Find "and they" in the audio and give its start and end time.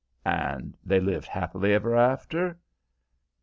0.25-0.99